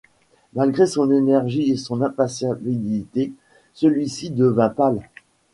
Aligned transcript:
Malgré 0.53 0.87
son 0.87 1.11
énergie 1.11 1.69
et 1.69 1.77
son 1.77 2.01
impassibilité, 2.01 3.33
celui-ci 3.75 4.31
devint 4.31 4.69
pâle. 4.69 5.07